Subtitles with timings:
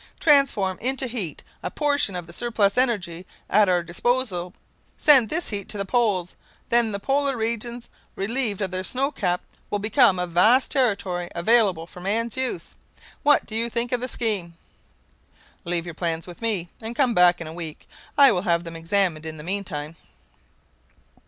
[0.19, 4.51] Transform into heat a portion of the surplus energy at our disposal;
[4.97, 6.35] send this heat to the poles;
[6.69, 11.85] then the polar regions, relieved of their snow cap, will become a vast territory available
[11.85, 12.73] for man's use.
[13.21, 14.55] What think you of the scheme?"
[15.65, 17.87] "Leave your plans with me, and come back in a week.
[18.17, 19.95] I will have them examined in the meantime."